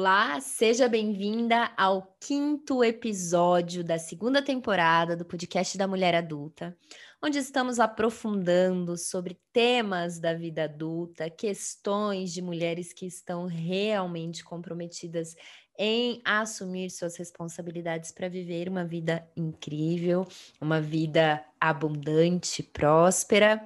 Olá, 0.00 0.40
seja 0.40 0.88
bem-vinda 0.88 1.70
ao 1.76 2.16
quinto 2.18 2.82
episódio 2.82 3.84
da 3.84 3.98
segunda 3.98 4.40
temporada 4.40 5.14
do 5.14 5.26
podcast 5.26 5.76
da 5.76 5.86
Mulher 5.86 6.14
Adulta, 6.14 6.74
onde 7.22 7.36
estamos 7.36 7.78
aprofundando 7.78 8.96
sobre 8.96 9.38
temas 9.52 10.18
da 10.18 10.32
vida 10.32 10.64
adulta, 10.64 11.28
questões 11.28 12.32
de 12.32 12.40
mulheres 12.40 12.94
que 12.94 13.04
estão 13.04 13.44
realmente 13.44 14.42
comprometidas 14.42 15.36
em 15.78 16.22
assumir 16.24 16.88
suas 16.88 17.14
responsabilidades 17.18 18.10
para 18.10 18.26
viver 18.26 18.70
uma 18.70 18.86
vida 18.86 19.28
incrível, 19.36 20.26
uma 20.58 20.80
vida 20.80 21.44
abundante, 21.60 22.62
próspera. 22.62 23.62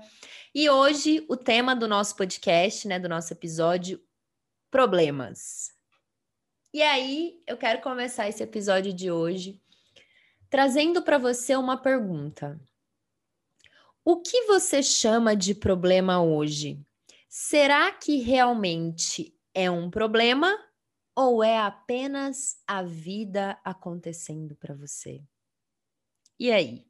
E 0.53 0.69
hoje 0.69 1.25
o 1.29 1.37
tema 1.37 1.77
do 1.77 1.87
nosso 1.87 2.17
podcast, 2.17 2.89
né, 2.89 2.99
do 2.99 3.09
nosso 3.09 3.33
episódio, 3.33 4.03
problemas. 4.69 5.74
E 6.75 6.83
aí, 6.83 7.41
eu 7.47 7.57
quero 7.57 7.81
começar 7.81 8.29
esse 8.29 8.43
episódio 8.43 8.93
de 8.93 9.09
hoje 9.09 9.63
trazendo 10.51 11.05
para 11.05 11.19
você 11.19 11.55
uma 11.55 11.77
pergunta. 11.77 12.61
O 14.05 14.21
que 14.21 14.47
você 14.47 14.83
chama 14.83 15.37
de 15.37 15.55
problema 15.55 16.21
hoje? 16.21 16.85
Será 17.29 17.93
que 17.93 18.17
realmente 18.17 19.39
é 19.55 19.71
um 19.71 19.89
problema 19.89 20.53
ou 21.15 21.45
é 21.45 21.61
apenas 21.61 22.61
a 22.67 22.83
vida 22.83 23.57
acontecendo 23.65 24.57
para 24.57 24.75
você? 24.75 25.23
E 26.41 26.51
aí? 26.51 26.85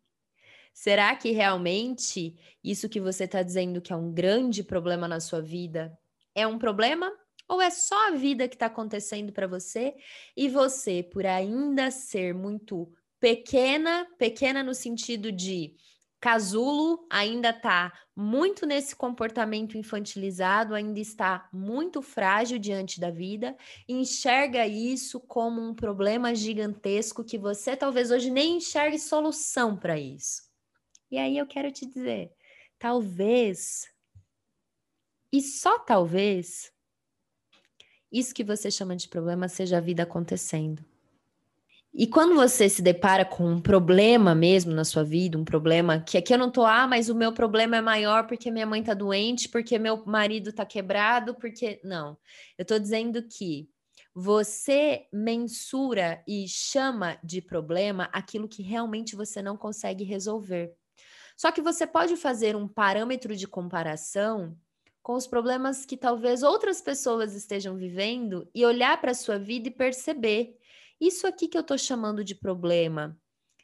Será 0.73 1.15
que 1.15 1.30
realmente 1.32 2.38
isso 2.65 2.88
que 2.88 3.02
você 3.02 3.24
está 3.24 3.43
dizendo 3.43 3.82
que 3.82 3.93
é 3.93 3.96
um 3.96 4.10
grande 4.10 4.65
problema 4.65 5.07
na 5.07 5.21
sua 5.21 5.43
vida 5.43 5.95
é 6.35 6.46
um 6.46 6.59
problema 6.59 7.12
ou 7.48 7.60
é 7.60 7.70
só 7.70 8.09
a 8.09 8.12
vida 8.12 8.48
que 8.48 8.54
está 8.56 8.66
acontecendo 8.66 9.32
para 9.32 9.46
você 9.46 9.95
e 10.37 10.48
você, 10.48 11.02
por 11.02 11.26
ainda 11.26 11.90
ser 11.90 12.34
muito 12.34 12.92
pequena, 13.20 14.06
pequena 14.18 14.62
no 14.62 14.74
sentido 14.74 15.32
de 15.32 15.74
casulo, 16.24 17.06
ainda 17.10 17.50
está 17.50 17.92
muito 18.16 18.65
nesse 18.65 18.96
comportamento 18.96 19.76
infantilizado, 19.76 20.74
ainda 20.74 20.98
está 20.98 21.46
muito 21.52 22.00
frágil 22.00 22.59
diante 22.59 22.98
da 22.98 23.10
vida, 23.10 23.54
enxerga 23.87 24.66
isso 24.66 25.20
como 25.20 25.60
um 25.60 25.74
problema 25.74 26.34
gigantesco 26.34 27.22
que 27.22 27.37
você 27.37 27.76
talvez 27.76 28.10
hoje 28.10 28.30
nem 28.30 28.56
enxergue 28.56 28.98
solução 28.98 29.76
para 29.76 29.98
isso. 29.98 30.42
E 31.10 31.18
aí 31.18 31.37
eu 31.37 31.46
quero 31.46 31.70
te 31.70 31.84
dizer, 31.84 32.32
talvez, 32.78 33.87
e 35.30 35.42
só 35.42 35.78
talvez, 35.78 36.72
isso 38.15 38.34
que 38.34 38.45
você 38.45 38.70
chama 38.70 38.95
de 38.95 39.09
problema 39.09 39.48
seja 39.48 39.79
a 39.79 39.80
vida 39.80 40.04
acontecendo. 40.04 40.84
E 41.93 42.07
quando 42.07 42.34
você 42.34 42.68
se 42.68 42.82
depara 42.82 43.24
com 43.24 43.46
um 43.46 43.60
problema 43.60 44.34
mesmo 44.34 44.73
na 44.73 44.84
sua 44.84 45.04
vida, 45.04 45.38
um 45.38 45.45
problema 45.45 46.01
que 46.01 46.18
aqui 46.18 46.34
eu 46.34 46.38
não 46.38 46.51
tô, 46.51 46.65
ah, 46.65 46.88
mas 46.88 47.09
o 47.09 47.15
meu 47.15 47.32
problema 47.32 47.76
é 47.76 47.80
maior 47.80 48.26
porque 48.26 48.51
minha 48.51 48.66
mãe 48.66 48.82
tá 48.82 48.95
doente, 48.95 49.48
porque 49.48 49.79
meu 49.79 50.04
marido 50.04 50.52
tá 50.52 50.66
quebrado, 50.66 51.34
porque. 51.34 51.80
Não. 51.84 52.18
Eu 52.59 52.65
tô 52.65 52.79
dizendo 52.79 53.23
que 53.23 53.68
você 54.12 55.06
mensura 55.12 56.23
e 56.26 56.49
chama 56.49 57.16
de 57.23 57.40
problema 57.40 58.09
aquilo 58.12 58.49
que 58.49 58.62
realmente 58.62 59.15
você 59.15 59.40
não 59.40 59.56
consegue 59.56 60.02
resolver. 60.02 60.73
Só 61.37 61.51
que 61.51 61.60
você 61.60 61.87
pode 61.87 62.16
fazer 62.16 62.56
um 62.56 62.66
parâmetro 62.66 63.37
de 63.37 63.46
comparação 63.46 64.56
com 65.05 65.12
os 65.12 65.27
problemas 65.27 65.84
que 65.84 65.99
talvez 65.99 66.43
outras 66.43 66.81
pessoas 66.81 67.34
estejam 67.34 67.77
vivendo 67.77 68.49
e 68.55 68.65
olhar 68.65 68.99
para 69.03 69.11
a 69.11 69.15
sua 69.15 69.39
vida 69.39 69.69
e 69.69 69.71
perceber: 69.71 70.59
isso 70.99 71.27
aqui 71.27 71.47
que 71.47 71.59
eu 71.59 71.61
estou 71.61 71.77
chamando 71.77 72.25
de 72.25 72.34
problema. 72.34 73.17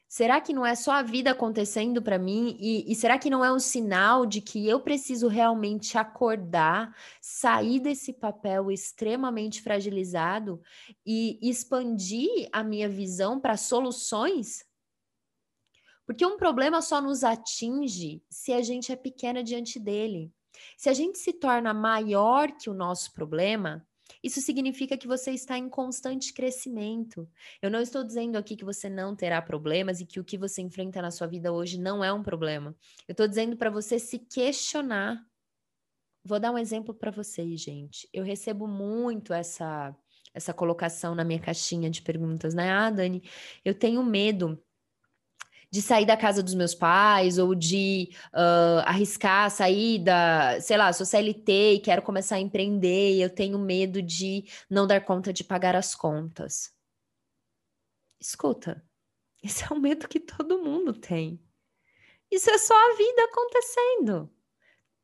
Será 0.06 0.40
que 0.40 0.52
não 0.52 0.66
é 0.66 0.74
só 0.74 0.90
a 0.90 1.02
vida 1.02 1.30
acontecendo 1.30 2.02
para 2.02 2.18
mim? 2.18 2.56
E, 2.60 2.92
e, 2.92 2.94
será 2.96 3.16
que 3.16 3.30
não 3.30 3.44
é 3.44 3.50
um 3.50 3.60
sinal 3.60 4.26
de 4.26 4.40
que 4.40 4.68
eu 4.68 4.80
preciso 4.80 5.28
realmente 5.28 5.96
acordar, 5.96 6.94
sair 7.22 7.78
desse 7.78 8.12
papel 8.12 8.72
extremamente 8.72 9.62
fragilizado 9.62 10.60
e 11.06 11.38
expandir 11.40 12.48
a 12.52 12.62
minha 12.62 12.88
visão 12.88 13.40
para 13.40 13.56
soluções? 13.56 14.64
Porque 16.04 16.26
um 16.26 16.36
problema 16.36 16.82
só 16.82 17.00
nos 17.00 17.22
atinge 17.22 18.20
se 18.28 18.52
a 18.52 18.60
gente 18.62 18.90
é 18.90 18.96
pequena 18.96 19.44
diante 19.44 19.78
dele. 19.78 20.34
Se 20.76 20.88
a 20.88 20.92
gente 20.92 21.18
se 21.18 21.32
torna 21.32 21.72
maior 21.74 22.52
que 22.52 22.70
o 22.70 22.74
nosso 22.74 23.12
problema, 23.12 23.86
isso 24.22 24.40
significa 24.40 24.96
que 24.96 25.06
você 25.06 25.30
está 25.30 25.56
em 25.56 25.68
constante 25.68 26.32
crescimento. 26.32 27.28
Eu 27.62 27.70
não 27.70 27.80
estou 27.80 28.04
dizendo 28.04 28.36
aqui 28.36 28.56
que 28.56 28.64
você 28.64 28.88
não 28.88 29.14
terá 29.14 29.40
problemas 29.40 30.00
e 30.00 30.06
que 30.06 30.20
o 30.20 30.24
que 30.24 30.36
você 30.36 30.60
enfrenta 30.60 31.00
na 31.00 31.10
sua 31.10 31.26
vida 31.26 31.52
hoje 31.52 31.78
não 31.78 32.04
é 32.04 32.12
um 32.12 32.22
problema. 32.22 32.74
Eu 33.08 33.12
estou 33.12 33.26
dizendo 33.26 33.56
para 33.56 33.70
você 33.70 33.98
se 33.98 34.18
questionar. 34.18 35.24
Vou 36.24 36.38
dar 36.38 36.52
um 36.52 36.58
exemplo 36.58 36.94
para 36.94 37.10
vocês, 37.10 37.60
gente. 37.60 38.08
Eu 38.12 38.24
recebo 38.24 38.66
muito 38.66 39.32
essa 39.32 39.96
essa 40.32 40.54
colocação 40.54 41.12
na 41.12 41.24
minha 41.24 41.40
caixinha 41.40 41.90
de 41.90 42.02
perguntas, 42.02 42.54
né? 42.54 42.70
Ah, 42.70 42.88
Dani, 42.88 43.20
eu 43.64 43.74
tenho 43.74 44.00
medo 44.04 44.62
de 45.70 45.80
sair 45.80 46.04
da 46.04 46.16
casa 46.16 46.42
dos 46.42 46.54
meus 46.54 46.74
pais 46.74 47.38
ou 47.38 47.54
de 47.54 48.10
uh, 48.34 48.80
arriscar 48.84 49.50
sair 49.50 50.00
da, 50.00 50.60
sei 50.60 50.76
lá, 50.76 50.92
sou 50.92 51.06
CLT 51.06 51.74
e 51.74 51.80
quero 51.80 52.02
começar 52.02 52.36
a 52.36 52.40
empreender 52.40 53.14
e 53.16 53.22
eu 53.22 53.30
tenho 53.30 53.58
medo 53.58 54.02
de 54.02 54.44
não 54.68 54.86
dar 54.86 55.04
conta 55.04 55.32
de 55.32 55.44
pagar 55.44 55.76
as 55.76 55.94
contas. 55.94 56.72
Escuta, 58.20 58.84
esse 59.42 59.64
é 59.64 59.72
um 59.72 59.78
medo 59.78 60.08
que 60.08 60.20
todo 60.20 60.62
mundo 60.62 60.92
tem. 60.92 61.40
Isso 62.30 62.50
é 62.50 62.58
só 62.58 62.74
a 62.74 62.96
vida 62.96 63.24
acontecendo. 63.24 64.30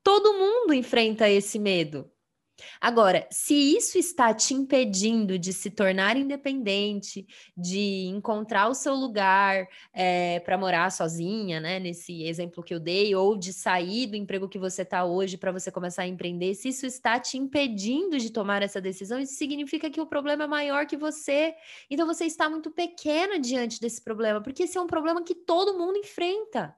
Todo 0.02 0.34
mundo 0.34 0.72
enfrenta 0.72 1.28
esse 1.28 1.58
medo. 1.58 2.10
Agora, 2.80 3.26
se 3.30 3.54
isso 3.54 3.98
está 3.98 4.32
te 4.32 4.54
impedindo 4.54 5.38
de 5.38 5.52
se 5.52 5.70
tornar 5.70 6.16
independente, 6.16 7.26
de 7.56 8.06
encontrar 8.06 8.68
o 8.68 8.74
seu 8.74 8.94
lugar 8.94 9.68
é, 9.92 10.40
para 10.40 10.56
morar 10.56 10.90
sozinha, 10.90 11.60
né? 11.60 11.78
Nesse 11.78 12.24
exemplo 12.24 12.62
que 12.62 12.74
eu 12.74 12.80
dei, 12.80 13.14
ou 13.14 13.36
de 13.36 13.52
sair 13.52 14.06
do 14.06 14.16
emprego 14.16 14.48
que 14.48 14.58
você 14.58 14.82
está 14.82 15.04
hoje 15.04 15.36
para 15.36 15.52
você 15.52 15.70
começar 15.70 16.02
a 16.02 16.06
empreender, 16.06 16.54
se 16.54 16.68
isso 16.68 16.86
está 16.86 17.20
te 17.20 17.36
impedindo 17.36 18.18
de 18.18 18.30
tomar 18.30 18.62
essa 18.62 18.80
decisão, 18.80 19.18
isso 19.18 19.34
significa 19.34 19.90
que 19.90 20.00
o 20.00 20.06
problema 20.06 20.44
é 20.44 20.46
maior 20.46 20.86
que 20.86 20.96
você. 20.96 21.54
Então 21.90 22.06
você 22.06 22.24
está 22.24 22.48
muito 22.48 22.70
pequena 22.70 23.38
diante 23.38 23.80
desse 23.80 24.02
problema, 24.02 24.40
porque 24.40 24.64
esse 24.64 24.78
é 24.78 24.80
um 24.80 24.86
problema 24.86 25.22
que 25.22 25.34
todo 25.34 25.78
mundo 25.78 25.98
enfrenta. 25.98 26.74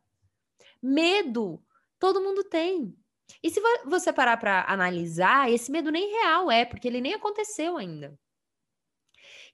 Medo, 0.83 1.63
todo 1.99 2.21
mundo 2.21 2.45
tem. 2.45 2.95
E 3.43 3.51
se 3.51 3.61
você 3.85 4.13
parar 4.13 4.37
para 4.37 4.65
analisar, 4.65 5.51
esse 5.51 5.71
medo 5.71 5.91
nem 5.91 6.11
real 6.11 6.51
é, 6.51 6.65
porque 6.65 6.89
ele 6.89 7.01
nem 7.01 7.15
aconteceu 7.15 7.77
ainda. 7.77 8.19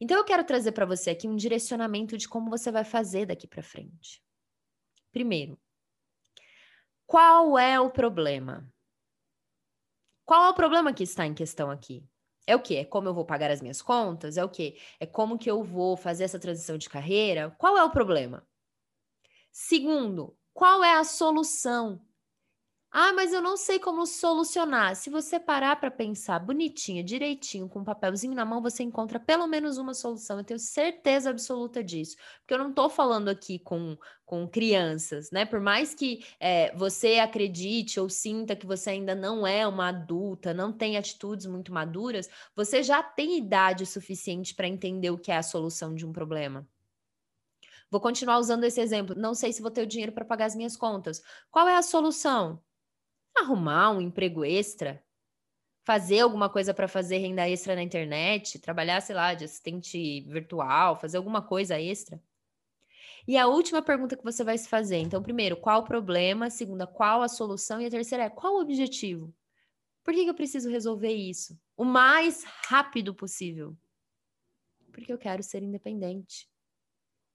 Então 0.01 0.17
eu 0.17 0.25
quero 0.25 0.45
trazer 0.45 0.73
para 0.73 0.87
você 0.87 1.11
aqui 1.11 1.29
um 1.29 1.37
direcionamento 1.37 2.17
de 2.17 2.29
como 2.29 2.51
você 2.51 2.71
vai 2.71 2.85
fazer 2.85 3.27
daqui 3.27 3.47
para 3.47 3.63
frente. 3.63 4.23
Primeiro, 5.13 5.59
qual 7.07 7.59
é 7.59 7.79
o 7.79 7.91
problema? 7.91 8.69
Qual 10.25 10.45
é 10.45 10.49
o 10.49 10.55
problema 10.55 10.93
que 10.93 11.03
está 11.03 11.27
em 11.27 11.35
questão 11.35 11.71
aqui? 11.71 12.03
É 12.47 12.57
o 12.57 12.61
que? 12.61 12.77
É 12.77 12.85
como 12.85 13.09
eu 13.09 13.15
vou 13.15 13.25
pagar 13.25 13.51
as 13.51 13.61
minhas 13.61 13.81
contas? 13.81 14.37
É 14.37 14.45
o 14.45 14.49
que? 14.49 14.79
É 14.99 15.07
como 15.07 15.39
que 15.39 15.51
eu 15.51 15.63
vou 15.63 15.97
fazer 15.97 16.25
essa 16.25 16.39
transição 16.39 16.77
de 16.77 16.89
carreira? 16.89 17.51
Qual 17.59 17.77
é 17.77 17.85
o 17.85 17.91
problema? 17.91 18.47
Segundo, 19.53 20.37
qual 20.53 20.83
é 20.83 20.95
a 20.95 21.05
solução? 21.05 22.05
Ah, 22.97 23.13
mas 23.13 23.33
eu 23.33 23.43
não 23.43 23.57
sei 23.57 23.81
como 23.81 24.07
solucionar. 24.07 24.95
Se 24.95 25.11
você 25.11 25.41
parar 25.41 25.75
para 25.81 25.91
pensar 25.91 26.39
bonitinho, 26.39 27.03
direitinho, 27.03 27.69
com 27.69 27.81
um 27.81 27.85
papelzinho 27.85 28.37
na 28.37 28.45
mão, 28.45 28.63
você 28.63 28.85
encontra 28.85 29.19
pelo 29.19 29.49
menos 29.49 29.79
uma 29.79 29.93
solução. 29.93 30.39
Eu 30.39 30.45
tenho 30.45 30.61
certeza 30.61 31.29
absoluta 31.31 31.83
disso. 31.83 32.17
Porque 32.39 32.55
eu 32.55 32.59
não 32.59 32.71
estou 32.71 32.89
falando 32.89 33.29
aqui 33.29 33.59
com, 33.59 33.99
com 34.25 34.47
crianças, 34.49 35.33
né? 35.33 35.45
Por 35.45 35.59
mais 35.59 35.93
que 35.93 36.25
é, 36.39 36.73
você 36.77 37.19
acredite 37.19 37.99
ou 37.99 38.09
sinta 38.09 38.55
que 38.55 38.65
você 38.65 38.91
ainda 38.91 39.13
não 39.13 39.45
é 39.45 39.67
uma 39.67 39.89
adulta, 39.89 40.55
não 40.55 40.73
tem 40.73 40.97
atitudes 40.97 41.47
muito 41.47 41.73
maduras, 41.73 42.29
você 42.55 42.81
já 42.81 43.03
tem 43.03 43.37
idade 43.37 43.85
suficiente 43.87 44.55
para 44.55 44.69
entender 44.69 45.11
o 45.11 45.19
que 45.19 45.33
é 45.33 45.37
a 45.37 45.43
solução 45.43 45.97
de 45.97 46.07
um 46.07 46.13
problema. 46.13 46.65
Vou 47.91 48.01
continuar 48.01 48.39
usando 48.39 48.63
esse 48.63 48.81
exemplo. 48.81 49.17
Não 49.17 49.35
sei 49.35 49.53
se 49.53 49.61
vou 49.63 49.71
ter 49.71 49.83
o 49.83 49.87
dinheiro 49.87 50.13
para 50.13 50.25
pagar 50.25 50.47
as 50.47 50.55
minhas 50.55 50.77
contas. 50.77 51.21
Qual 51.51 51.67
é 51.69 51.77
a 51.77 51.83
solução? 51.83 52.63
Arrumar 53.37 53.91
um 53.91 54.01
emprego 54.01 54.45
extra, 54.45 55.03
fazer 55.85 56.21
alguma 56.21 56.49
coisa 56.49 56.73
para 56.73 56.89
fazer 56.89 57.19
renda 57.19 57.49
extra 57.49 57.75
na 57.75 57.83
internet, 57.83 58.59
trabalhar, 58.59 59.01
sei 59.01 59.15
lá, 59.15 59.35
de 59.35 59.45
assistente 59.45 60.23
virtual, 60.23 60.99
fazer 60.99 61.19
alguma 61.19 61.43
coisa 61.43 61.79
extra. 61.79 62.21
E 63.27 63.39
a 63.39 63.47
última 63.47 63.81
pergunta 63.81 64.17
que 64.17 64.25
você 64.25 64.45
vai 64.45 64.57
se 64.59 64.69
fazer, 64.69 64.99
então, 64.99 65.23
primeiro, 65.23 65.57
qual 65.57 65.81
o 65.81 65.85
problema? 65.85 66.51
Segunda, 66.51 66.87
qual 66.87 67.23
a 67.23 67.29
solução? 67.29 67.81
E 67.81 67.87
a 67.87 67.91
terceira 67.91 68.25
é, 68.25 68.31
qual 68.31 68.55
o 68.55 68.61
objetivo? 68.61 69.35
Por 70.03 70.13
que, 70.13 70.27
eu 70.27 70.35
preciso 70.35 70.69
resolver 70.69 71.13
isso? 71.13 71.59
O 71.77 71.85
mais 71.85 72.45
rápido 72.45 73.15
possível. 73.15 73.75
Porque 74.93 75.11
eu 75.11 75.17
quero 75.17 75.43
ser 75.43 75.63
independente. 75.63 76.47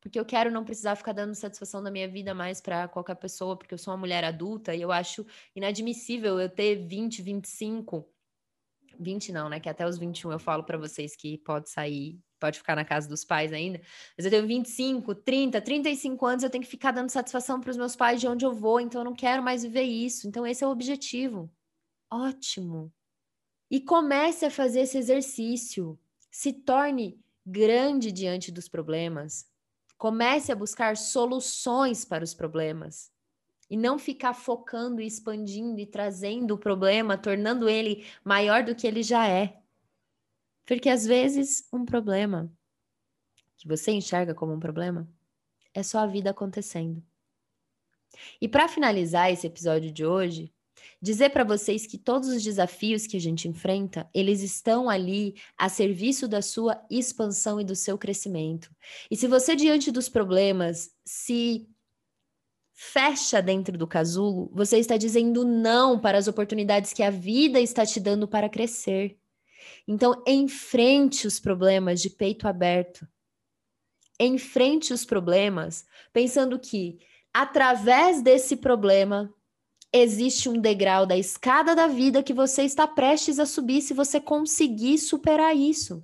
Porque 0.02 0.20
eu 0.20 0.26
quero 0.26 0.50
não 0.50 0.64
precisar 0.64 0.96
ficar 0.96 1.12
dando 1.12 1.36
satisfação 1.36 1.84
da 1.84 1.92
minha 1.92 2.08
vida 2.08 2.34
mais 2.34 2.62
para 2.62 2.88
qualquer 2.88 3.16
pessoa, 3.16 3.58
porque 3.58 3.74
eu 3.74 3.78
sou 3.78 3.94
uma 3.94 4.00
mulher 4.00 4.24
adulta 4.24 4.74
e 4.74 4.82
eu 4.82 4.92
acho 4.92 5.26
inadmissível 5.56 6.40
eu 6.40 6.50
ter 6.50 6.76
20, 6.88 7.22
25, 7.22 8.08
20 9.00 9.32
não, 9.32 9.50
né? 9.50 9.60
Que 9.60 9.70
até 9.70 9.86
os 9.86 9.98
21 9.98 10.32
eu 10.32 10.40
falo 10.40 10.64
para 10.64 10.78
vocês 10.78 11.16
que 11.16 11.38
pode 11.40 11.70
sair, 11.70 12.20
pode 12.40 12.58
ficar 12.58 12.76
na 12.76 12.86
casa 12.86 13.08
dos 13.08 13.26
pais 13.26 13.52
ainda. 13.52 13.82
Mas 14.18 14.26
eu 14.26 14.32
tenho 14.32 14.48
25, 14.48 15.16
30, 15.16 15.62
35 15.62 16.26
anos, 16.26 16.44
eu 16.44 16.50
tenho 16.50 16.64
que 16.64 16.70
ficar 16.70 16.92
dando 16.92 17.10
satisfação 17.10 17.60
para 17.60 17.72
os 17.72 17.78
meus 17.78 17.96
pais 17.96 18.22
de 18.22 18.28
onde 18.28 18.46
eu 18.46 18.54
vou, 18.54 18.80
então 18.80 19.02
eu 19.02 19.06
não 19.06 19.16
quero 19.16 19.44
mais 19.44 19.64
viver 19.64 19.84
isso. 19.84 20.28
Então 20.28 20.46
esse 20.48 20.64
é 20.64 20.68
o 20.68 20.72
objetivo. 20.72 21.52
Ótimo. 22.12 22.92
E 23.70 23.80
comece 23.80 24.46
a 24.46 24.52
fazer 24.52 24.82
esse 24.82 24.98
exercício. 24.98 26.00
Se 26.32 26.54
torne 26.54 27.20
grande 27.46 28.12
diante 28.12 28.52
dos 28.52 28.68
problemas. 28.68 29.49
Comece 30.00 30.50
a 30.50 30.56
buscar 30.56 30.96
soluções 30.96 32.06
para 32.06 32.24
os 32.24 32.34
problemas. 32.34 33.12
E 33.70 33.76
não 33.76 34.00
ficar 34.00 34.34
focando 34.34 35.02
e 35.02 35.06
expandindo 35.06 35.78
e 35.78 35.86
trazendo 35.86 36.56
o 36.56 36.58
problema, 36.58 37.18
tornando 37.18 37.70
ele 37.70 38.08
maior 38.24 38.64
do 38.64 38.74
que 38.74 38.88
ele 38.88 39.04
já 39.04 39.28
é. 39.28 39.62
Porque 40.66 40.90
às 40.90 41.06
vezes 41.06 41.68
um 41.72 41.84
problema 41.84 42.50
que 43.58 43.68
você 43.68 43.92
enxerga 43.92 44.34
como 44.34 44.54
um 44.54 44.60
problema 44.60 45.06
é 45.74 45.84
só 45.84 46.00
a 46.00 46.08
vida 46.08 46.30
acontecendo. 46.30 47.04
E 48.42 48.48
para 48.48 48.70
finalizar 48.70 49.30
esse 49.30 49.46
episódio 49.46 49.92
de 49.92 50.06
hoje, 50.06 50.52
dizer 51.02 51.30
para 51.30 51.44
vocês 51.44 51.86
que 51.86 51.98
todos 51.98 52.30
os 52.30 52.44
desafios 52.44 53.08
que 53.08 53.18
a 53.18 53.20
gente 53.20 53.48
enfrenta, 53.48 54.10
eles 54.14 54.42
estão 54.42 54.90
ali 54.90 55.36
a 55.58 55.70
serviço 55.70 56.28
da 56.28 56.42
sua 56.42 56.82
expansão 56.90 57.60
e 57.60 57.64
do 57.64 57.76
seu 57.76 57.98
crescimento. 57.98 58.70
E 59.10 59.16
se 59.16 59.28
você 59.28 59.56
diante 59.56 59.92
dos 59.92 60.10
problemas 60.10 60.92
se 61.06 61.68
fecha 62.74 63.42
dentro 63.42 63.78
do 63.78 63.86
casulo, 63.86 64.50
você 64.54 64.78
está 64.78 64.96
dizendo 64.96 65.44
não 65.44 66.00
para 66.00 66.18
as 66.18 66.28
oportunidades 66.28 66.94
que 66.94 67.04
a 67.04 67.10
vida 67.10 67.60
está 67.60 67.86
te 67.86 68.00
dando 68.00 68.28
para 68.28 68.48
crescer. 68.48 69.20
Então, 69.86 70.24
enfrente 70.26 71.28
os 71.28 71.40
problemas 71.40 72.02
de 72.02 72.10
peito 72.10 72.48
aberto. 72.48 73.08
Enfrente 74.20 74.94
os 74.94 75.06
problemas 75.06 75.86
pensando 76.14 76.58
que 76.58 77.00
através 77.34 78.22
desse 78.22 78.56
problema 78.56 79.34
existe 79.92 80.48
um 80.48 80.60
degrau 80.60 81.06
da 81.06 81.18
escada 81.18 81.76
da 81.76 81.88
vida 81.88 82.24
que 82.24 82.34
você 82.34 82.64
está 82.64 82.88
prestes 82.88 83.40
a 83.40 83.46
subir 83.46 83.82
se 83.82 83.94
você 83.94 84.20
conseguir 84.20 84.98
superar 84.98 85.56
isso. 85.56 86.04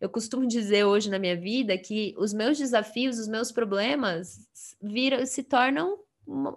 Eu 0.00 0.08
costumo 0.08 0.46
dizer 0.46 0.84
hoje 0.84 1.10
na 1.10 1.18
minha 1.18 1.36
vida 1.36 1.76
que 1.78 2.14
os 2.18 2.32
meus 2.32 2.58
desafios, 2.58 3.18
os 3.18 3.28
meus 3.28 3.50
problemas 3.50 4.46
viram, 4.80 5.24
se 5.24 5.42
tornam 5.42 5.98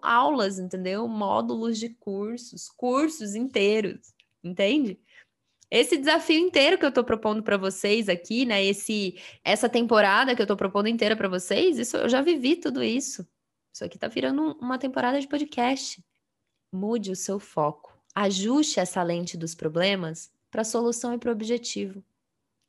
aulas, 0.02 0.60
entendeu? 0.60 1.08
Módulos 1.08 1.80
de 1.80 1.90
cursos, 1.90 2.70
cursos 2.70 3.36
inteiros, 3.36 4.14
entende? 4.44 5.00
Esse 5.72 5.98
desafio 5.98 6.40
inteiro 6.40 6.78
que 6.78 6.86
eu 6.86 6.92
tô 6.92 7.04
propondo 7.04 7.44
para 7.44 7.56
vocês 7.56 8.10
aqui, 8.10 8.46
né? 8.46 8.64
Esse 8.64 9.16
essa 9.44 9.70
temporada 9.70 10.36
que 10.36 10.42
eu 10.42 10.48
tô 10.48 10.58
propondo 10.58 10.88
inteira 10.88 11.16
para 11.16 11.30
vocês, 11.30 11.78
isso 11.78 11.96
eu 11.98 12.10
já 12.10 12.22
vivi 12.22 12.56
tudo 12.56 12.84
isso. 12.84 13.26
Isso 13.80 13.86
aqui 13.86 13.98
tá 13.98 14.10
virando 14.10 14.58
uma 14.60 14.78
temporada 14.78 15.22
de 15.22 15.26
podcast. 15.26 16.04
Mude 16.70 17.14
o 17.14 17.16
seu 17.16 17.40
foco. 17.40 17.98
Ajuste 18.14 18.78
essa 18.78 19.02
lente 19.02 19.38
dos 19.38 19.56
problemas 19.56 20.30
para 20.52 20.64
a 20.64 20.66
solução 20.66 21.14
e 21.14 21.18
para 21.18 21.30
o 21.30 21.32
objetivo 21.32 22.04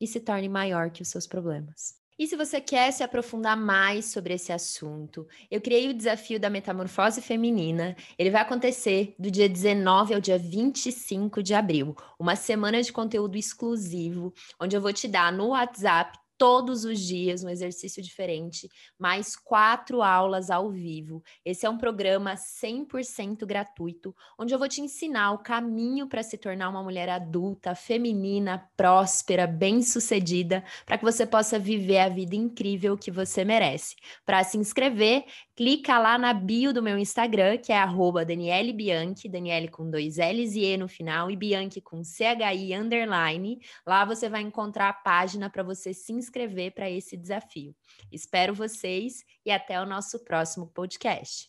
e 0.01 0.07
se 0.07 0.21
torne 0.21 0.49
maior 0.49 0.89
que 0.89 1.03
os 1.03 1.09
seus 1.09 1.27
problemas. 1.27 1.99
E 2.17 2.29
se 2.29 2.37
você 2.37 2.61
quer 2.61 2.93
se 2.93 3.03
aprofundar 3.03 3.57
mais 3.57 4.05
sobre 4.05 4.35
esse 4.35 4.53
assunto, 4.53 5.27
eu 5.51 5.61
criei 5.61 5.89
o 5.89 5.95
desafio 5.95 6.39
da 6.39 6.49
metamorfose 6.49 7.21
feminina. 7.21 7.97
Ele 8.17 8.31
vai 8.31 8.43
acontecer 8.43 9.17
do 9.19 9.33
dia 9.33 9.49
19 9.49 10.15
ao 10.15 10.21
dia 10.21 10.39
25 10.39 11.43
de 11.43 11.55
abril, 11.55 11.97
uma 12.21 12.37
semana 12.37 12.81
de 12.81 12.93
conteúdo 12.93 13.37
exclusivo, 13.37 14.33
onde 14.61 14.77
eu 14.77 14.81
vou 14.81 14.93
te 14.93 15.09
dar 15.09 15.33
no 15.33 15.49
WhatsApp 15.49 16.17
todos 16.41 16.87
os 16.87 16.99
dias 16.99 17.45
um 17.45 17.51
exercício 17.51 18.03
diferente, 18.03 18.67
mais 18.99 19.37
quatro 19.37 20.01
aulas 20.01 20.49
ao 20.51 20.71
vivo. 20.71 21.23
Esse 21.45 21.67
é 21.67 21.71
um 21.71 21.77
programa 21.77 22.33
100% 22.35 23.45
gratuito, 23.45 24.17
onde 24.39 24.55
eu 24.55 24.59
vou 24.59 24.67
te 24.67 24.81
ensinar 24.81 25.33
o 25.33 25.43
caminho 25.43 26.09
para 26.09 26.23
se 26.23 26.39
tornar 26.39 26.71
uma 26.71 26.83
mulher 26.83 27.11
adulta, 27.11 27.75
feminina, 27.75 28.67
próspera, 28.75 29.47
bem-sucedida, 29.47 30.65
para 30.87 30.97
que 30.97 31.05
você 31.05 31.27
possa 31.27 31.59
viver 31.59 31.99
a 31.99 32.09
vida 32.09 32.35
incrível 32.35 32.97
que 32.97 33.11
você 33.11 33.45
merece. 33.45 33.97
Para 34.25 34.43
se 34.43 34.57
inscrever, 34.57 35.27
clica 35.61 35.99
lá 35.99 36.17
na 36.17 36.33
bio 36.33 36.73
do 36.73 36.83
meu 36.83 36.97
Instagram, 36.97 37.59
que 37.59 37.71
é 37.71 37.77
arroba 37.77 38.25
Daniele 38.25 38.73
Bianchi, 38.73 39.29
Daniele 39.29 39.69
com 39.69 39.91
dois 39.91 40.17
L's 40.17 40.55
e 40.55 40.65
E 40.65 40.79
no 40.79 40.89
final, 40.89 41.31
e 41.31 41.37
Bianchi 41.37 41.83
com 41.83 42.01
CHI 42.03 42.75
underline. 42.75 43.61
Lá 43.87 44.07
você 44.07 44.27
vai 44.31 44.41
encontrar 44.41 44.89
a 44.89 44.95
página 44.95 45.51
para 45.51 45.63
você 45.63 45.93
se 45.93 46.15
inscrever 46.15 46.73
para 46.73 46.89
esse 46.89 47.15
desafio. 47.15 47.77
Espero 48.11 48.55
vocês 48.55 49.23
e 49.45 49.51
até 49.51 49.79
o 49.79 49.85
nosso 49.85 50.25
próximo 50.25 50.67
podcast. 50.67 51.47